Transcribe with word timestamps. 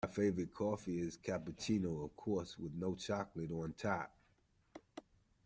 My 0.03 0.09
favourite 0.09 0.51
coffee 0.51 0.99
is 0.99 1.19
cappuccino, 1.19 2.03
of 2.03 2.15
course 2.15 2.57
with 2.57 2.73
no 2.73 2.95
chocolate 2.95 3.51
on 3.51 3.67
the 3.67 3.73
top 3.77 4.11